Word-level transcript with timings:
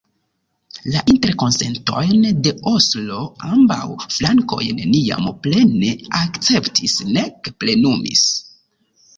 La 0.93 1.01
Interkonsentojn 1.15 2.23
de 2.47 2.53
Oslo 2.71 3.19
ambaŭ 3.49 3.83
flankoj 4.15 4.63
neniam 4.81 5.29
plene 5.45 5.93
akceptis 6.23 6.97
nek 7.19 7.53
plenumis. 7.63 8.27